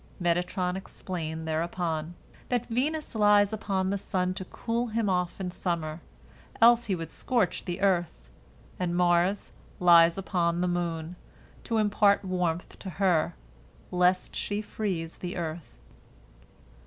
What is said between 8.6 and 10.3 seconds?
and Mars lies